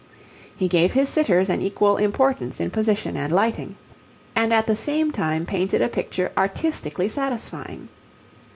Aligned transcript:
He 0.57 0.67
gave 0.67 0.93
his 0.93 1.09
sitters 1.09 1.47
an 1.47 1.61
equal 1.61 1.97
importance 1.97 2.59
in 2.59 2.71
position 2.71 3.15
and 3.15 3.31
lighting, 3.31 3.75
and 4.35 4.51
at 4.51 4.65
the 4.65 4.75
same 4.75 5.11
time 5.11 5.45
painted 5.45 5.79
a 5.83 5.89
picture 5.89 6.31
artistically 6.35 7.07
satisfying. 7.07 7.87